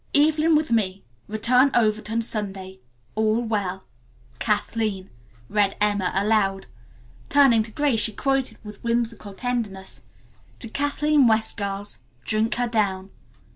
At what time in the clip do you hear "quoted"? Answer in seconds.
8.11-8.57